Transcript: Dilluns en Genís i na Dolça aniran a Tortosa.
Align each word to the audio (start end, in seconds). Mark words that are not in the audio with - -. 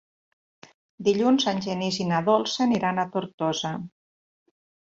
Dilluns 1.07 1.45
en 1.51 1.61
Genís 1.67 2.01
i 2.05 2.09
na 2.13 2.23
Dolça 2.31 2.65
aniran 2.67 3.03
a 3.05 3.09
Tortosa. 3.17 3.75